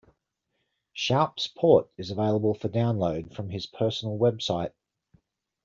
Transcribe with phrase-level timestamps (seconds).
[0.95, 4.73] Shoup's port is available for download from his personal website.